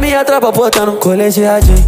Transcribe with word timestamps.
minha 0.00 0.24
tropa 0.24 0.50
botando 0.50 0.98
colegiadinho. 0.98 1.86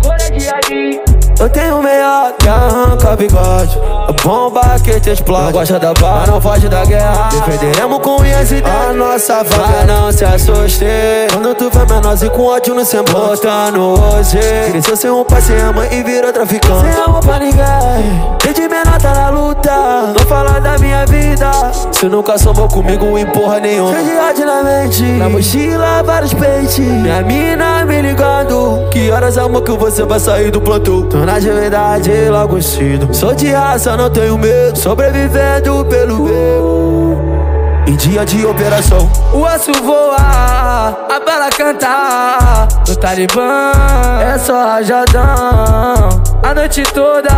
Eu 1.41 1.49
tenho 1.49 1.79
o 1.79 1.83
melhor 1.83 2.35
que 2.39 2.49
arranca 2.49 3.17
bigode. 3.17 3.79
A 4.09 4.13
bomba 4.23 4.61
que 4.85 5.01
te 5.01 5.11
explode. 5.11 5.47
Não 5.47 5.53
gosta 5.53 5.79
da 5.79 5.93
barra, 5.95 6.27
não 6.27 6.41
foge 6.41 6.69
da 6.69 6.85
guerra. 6.85 7.31
Defenderemos 7.31 7.99
com 8.01 8.21
unhas 8.21 8.53
e 8.53 8.63
A 8.63 8.93
nossa 8.93 9.43
vaga 9.43 9.85
não 9.87 10.13
se 10.13 10.25
assuste. 10.25 10.85
Quando 11.33 11.55
tu 11.55 11.71
vê 11.71 11.93
menor 11.93 12.17
e 12.23 12.31
com 12.31 12.45
ódio 12.45 12.75
no 12.75 12.85
semblante. 12.85 13.43
Botando 13.43 13.81
hoje. 13.81 14.39
Cresceu 14.71 14.97
sem 14.97 15.11
um 15.11 15.25
pai, 15.25 15.41
sem 15.41 15.61
a 15.61 15.73
mãe 15.73 15.89
e 15.91 16.03
virou 16.03 16.33
traficante. 16.33 16.93
Sem 16.93 17.03
amor 17.03 17.21
pra 17.21 17.39
ninguém 17.39 18.22
Se 21.93 22.09
nunca 22.09 22.37
somou 22.39 22.69
comigo, 22.69 23.19
empurra 23.19 23.61
nenhum 23.61 23.93
Cheio 23.93 24.05
de 24.05 24.17
ódio 24.19 24.47
na 24.47 24.63
mente 24.63 25.03
Na 25.03 25.29
mochila, 25.29 26.03
vários 26.03 26.35
peitos. 26.35 26.79
Minha 26.79 27.23
mina 27.23 27.85
me 27.85 28.03
ligando. 28.03 28.89
Que 28.91 29.11
horas, 29.11 29.39
amor, 29.39 29.63
que 29.63 29.73
você 29.73 30.05
vai 30.05 30.19
sair 30.19 30.51
do 30.51 30.61
plantão 30.61 31.03
Tô 31.03 31.19
na 31.19 31.39
de 31.39 31.51
verdade, 31.51 32.11
logo 32.29 32.61
cedo. 32.61 33.15
Sou 33.15 33.35
de 33.35 33.51
raça, 33.51 33.97
não 33.97 34.11
tenho 34.11 34.37
medo. 34.37 34.79
Sobrevivendo 34.79 35.85
pelo 35.87 36.25
meu. 36.25 37.19
Em 37.87 37.97
dia 37.97 38.25
de 38.25 38.47
operação, 38.47 39.11
o 39.35 39.43
osso 39.43 39.73
voa, 39.85 40.02
Talibã 43.13 43.73
é 44.23 44.39
só 44.39 44.65
rajadão. 44.65 46.23
A 46.43 46.55
noite 46.55 46.83
toda, 46.95 47.29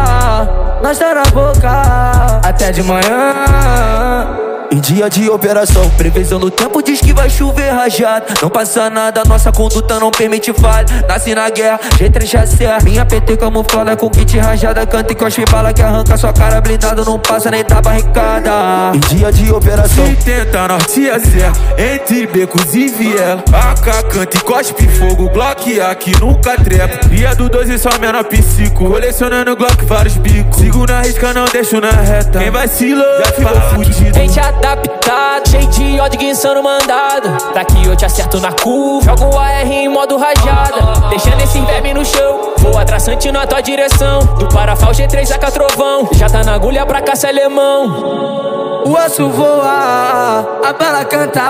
nós 0.81 0.97
tá 0.97 1.12
na 1.12 1.25
boca, 1.33 2.41
até 2.44 2.70
de 2.70 2.81
manhã. 2.84 4.44
Em 4.70 4.81
dia 4.81 5.09
de 5.09 5.29
operação, 5.29 5.89
previsão 5.91 6.39
do 6.39 6.51
tempo 6.51 6.83
diz 6.83 7.01
que 7.01 7.12
vai 7.12 7.29
chover 7.31 7.70
rajado. 7.70 8.27
Não 8.43 8.51
passa 8.51 8.91
nada, 8.91 9.23
nossa 9.27 9.53
conduta 9.53 10.01
não 10.01 10.11
permite 10.11 10.53
falha. 10.53 10.87
Nasci 11.09 11.34
na 11.34 11.48
guerra, 11.51 11.79
G3 11.98 12.27
já 12.27 12.47
serra. 12.47 12.79
Minha 12.83 13.05
PT 13.05 13.37
camuflada 13.37 13.97
com 13.97 14.11
kit 14.11 14.37
rajada. 14.39 14.87
Canta 14.87 15.12
e 15.12 15.17
cospe 15.17 15.45
bala 15.51 15.73
que 15.73 15.83
arranca 15.83 16.17
sua 16.17 16.33
cara 16.33 16.61
blindada. 16.61 17.05
Não 17.05 17.19
passa 17.19 17.51
nem 17.51 17.65
tá 17.65 17.81
barricada. 17.81 18.51
Em 18.95 19.01
dia 19.15 19.31
de 19.31 19.53
operação, 19.53 20.06
se 20.06 20.17
tenta 20.17 20.67
norte 20.67 21.11
a 21.11 21.21
serra. 21.21 21.53
Entre 21.78 22.27
becos 22.27 22.75
e 22.75 22.89
viela. 22.89 23.45
AK 23.53 24.09
canta 24.09 24.37
e 24.37 24.41
cospe 24.41 24.89
fogo. 24.89 25.28
Glock 25.31 25.81
aqui 25.81 26.12
nunca 26.21 26.56
trepa. 26.56 27.06
E 27.12 27.25
a 27.27 27.34
do 27.34 27.49
12 27.49 27.78
só 27.78 27.91
menor 28.01 28.25
psico. 28.25 28.87
Colecionando 28.87 29.55
Glock 29.56 29.84
vários 29.84 30.17
bicos. 30.17 30.59
Sigo 30.59 30.87
na 30.87 31.03
risca, 31.03 31.33
não 31.33 31.45
deixo 31.45 31.81
na 31.81 31.91
reta. 31.91 32.39
Quem 32.39 32.51
vacilou 32.51 33.19
já 33.19 33.33
ficou 33.33 33.61
fudido 33.71 34.19
adaptado, 34.58 35.48
cheio 35.48 35.66
de 35.69 36.00
ódio 36.00 36.19
guinçando 36.19 36.62
mandado. 36.62 37.28
Daqui 37.52 37.86
eu 37.86 37.97
te 37.97 38.05
acerto 38.05 38.41
na 38.41 38.52
curva, 38.52 39.05
jogo 39.16 39.34
o 39.34 39.38
AR 39.38 39.66
em 39.66 39.88
modo 39.88 40.16
rajada. 40.16 41.08
Deixando 41.10 41.41
esse 41.42 41.60
verme 41.60 41.94
no 41.94 42.05
chão, 42.05 42.55
vou 42.58 42.78
atraçante 42.78 43.30
na 43.30 43.47
tua 43.47 43.60
direção. 43.60 44.20
Do 44.38 44.48
Parafal 44.48 44.92
G3 44.92 45.30
AK 45.32 45.52
Trovão, 45.52 46.08
já 46.12 46.28
tá 46.28 46.42
na 46.44 46.55
agulha 46.55 46.86
pra 46.86 47.02
caça 47.02 47.28
alemão. 47.28 48.82
O 48.86 48.92
osso 48.92 49.30
voa, 49.30 50.60
a 50.62 50.72
bala 50.72 51.05
canta. 51.05 51.41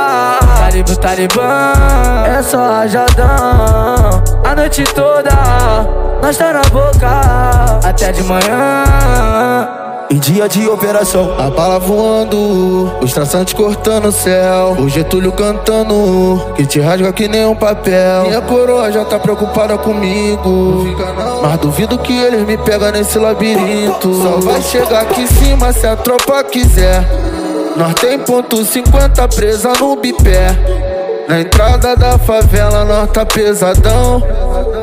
Talibã, 0.59 0.95
Talibã, 0.95 1.73
é 2.27 2.43
só 2.43 2.59
rajadão. 2.59 4.23
A 4.45 4.55
noite 4.55 4.85
toda, 4.85 5.33
nós 6.23 6.37
tá 6.37 6.53
na 6.53 6.63
boca, 6.63 7.81
até 7.85 8.13
de 8.13 8.23
manhã. 8.23 9.84
Em 10.11 10.19
dia 10.19 10.49
de 10.49 10.69
operação, 10.69 11.35
a 11.39 11.51
bala 11.51 11.79
voando, 11.79 12.93
os 13.01 13.13
traçantes 13.13 13.55
cortando 13.55 14.07
o 14.07 14.13
céu, 14.13 14.77
o 14.79 14.89
Getúlio 14.89 15.33
cantando, 15.33 16.53
que 16.55 16.67
te 16.67 16.79
rasga 16.79 17.13
que 17.13 17.27
nem 17.27 17.47
um 17.47 17.55
papel. 17.57 18.25
Minha 18.25 18.41
coroa 18.43 18.93
já 18.93 19.05
tá 19.05 19.19
preocupada 19.19 19.79
comigo, 19.79 20.85
mas 21.43 21.59
duvido 21.59 21.99
que 21.99 22.13
eles 22.13 22.47
me 22.47 22.57
pegam 22.59 22.93
nesse 22.93 23.19
labirinto. 23.19 24.15
Só 24.15 24.41
vai 24.41 24.63
chegar 24.63 25.03
aqui 25.03 25.23
em 25.23 25.27
cima 25.27 25.73
se 25.73 25.87
a 25.87 25.97
tropa 25.97 26.45
quiser. 26.45 27.05
Nós 27.77 27.95
tem 27.95 28.19
ponto 28.19 28.65
50 28.65 29.27
presa 29.29 29.73
no 29.81 29.97
bipé. 29.97 30.57
Na 31.27 31.41
entrada 31.41 31.97
da 31.97 32.19
favela 32.19 32.85
nós 32.85 33.11
tá 33.11 33.25
pesadão. 33.25 34.23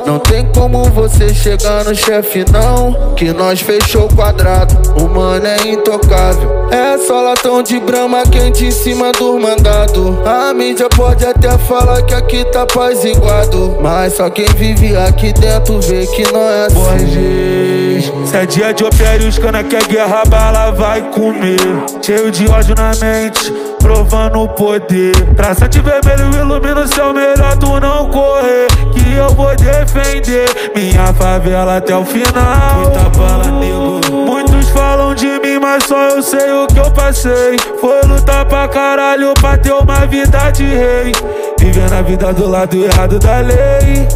Não 0.05 0.19
tem 0.19 0.45
como 0.53 0.83
você 0.85 1.33
chegar 1.33 1.85
no 1.85 1.95
chefe 1.95 2.45
não. 2.51 3.13
Que 3.15 3.31
nós 3.31 3.61
fechou 3.61 4.05
o 4.05 4.15
quadrado, 4.15 4.75
o 4.99 5.07
mano 5.07 5.45
é 5.45 5.67
intocável. 5.67 6.69
É 6.71 6.97
só 6.97 7.21
latão 7.21 7.61
de 7.61 7.79
brama 7.79 8.23
quente 8.23 8.65
em 8.65 8.71
cima 8.71 9.11
do 9.11 9.39
mandado. 9.39 10.19
A 10.25 10.53
mídia 10.53 10.87
pode 10.89 11.25
até 11.25 11.57
falar 11.57 12.01
que 12.03 12.13
aqui 12.13 12.45
tá 12.45 12.63
apaziguado. 12.63 13.77
Mas 13.81 14.13
só 14.13 14.29
quem 14.29 14.45
vive 14.55 14.95
aqui 14.95 15.33
dentro 15.33 15.79
vê 15.81 16.05
que 16.07 16.31
não 16.31 16.41
é 16.41 16.65
assim 16.65 17.90
Se 18.25 18.37
é 18.37 18.45
dia 18.45 18.73
de 18.73 18.83
operar 18.83 19.19
os 19.19 19.37
cana 19.37 19.63
que 19.63 19.75
a 19.75 19.81
guerra 19.81 20.23
bala 20.25 20.71
vai 20.71 21.01
comer 21.11 21.59
Cheio 22.01 22.31
de 22.31 22.47
ódio 22.47 22.75
na 22.75 22.91
mente 22.95 23.71
provando 23.81 24.43
o 24.43 24.47
poder. 24.47 25.13
Traçante 25.35 25.81
vermelho 25.81 26.33
ilumina 26.39 26.81
o 26.81 26.87
céu, 26.87 27.13
melhor 27.13 27.57
tu 27.57 27.79
não 27.79 28.09
correr. 28.09 28.67
Que 28.93 29.13
eu 29.13 29.29
vou 29.29 29.53
defender 29.55 30.45
minha 30.75 31.13
favela 31.13 31.77
até 31.77 31.95
o 31.95 32.05
final. 32.05 32.81
Muita 32.81 33.09
bala, 33.17 33.51
nego. 33.59 33.99
Muitos 34.11 34.69
falam 34.69 35.13
de 35.13 35.27
mim, 35.27 35.59
mas 35.59 35.83
só 35.83 36.09
eu 36.09 36.21
sei 36.21 36.51
o 36.51 36.67
que 36.67 36.79
eu 36.79 36.91
passei. 36.91 37.57
Foi 37.79 38.01
lutar 38.03 38.45
pra 38.45 38.67
caralho 38.67 39.33
pra 39.39 39.57
ter 39.57 39.73
uma 39.73 40.05
vida 40.05 40.51
de 40.51 40.63
rei. 40.63 41.11
Vivendo 41.59 41.93
a 41.93 42.01
vida 42.01 42.33
do 42.33 42.47
lado 42.47 42.83
errado 42.83 43.19
da 43.19 43.39
lei. 43.39 44.07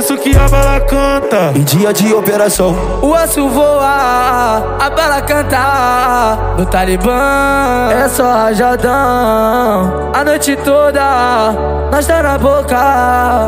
Isso 0.00 0.16
que 0.16 0.34
a 0.34 0.48
bala 0.48 0.80
canta. 0.80 1.52
Em 1.54 1.62
dia 1.62 1.92
de 1.92 2.10
operação, 2.14 2.74
o 3.02 3.10
osso 3.12 3.46
voa, 3.50 4.78
a 4.80 4.88
bala 4.88 5.20
canta. 5.20 6.38
No 6.56 6.64
Talibã 6.64 7.90
é 7.92 8.08
só 8.08 8.32
rajadão. 8.32 10.10
A 10.14 10.24
noite 10.24 10.56
toda, 10.56 11.52
nós 11.92 12.06
tá 12.06 12.22
na 12.22 12.38
boca. 12.38 12.78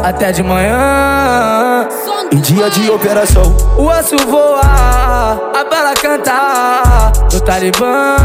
Até 0.04 0.30
de 0.30 0.42
manhã. 0.42 1.88
Em 2.30 2.40
dia 2.40 2.68
de 2.68 2.90
operação, 2.90 3.56
o 3.78 3.86
osso 3.86 4.18
voa, 4.28 4.60
a 4.60 5.64
bala 5.70 5.94
canta. 5.94 7.12
No 7.32 7.40
Talibã 7.40 8.16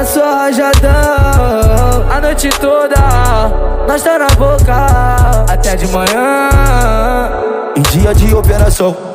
é 0.00 0.04
só 0.04 0.44
rajadão. 0.44 2.06
A 2.08 2.20
noite 2.20 2.50
toda, 2.50 3.00
nós 3.88 4.00
tá 4.00 4.16
na 4.16 4.28
boca. 4.36 4.86
Até 5.52 5.74
de 5.74 5.88
manhã. 5.88 6.93
Em 7.76 7.82
dia 7.82 8.14
de 8.14 8.32
operação 8.32 9.13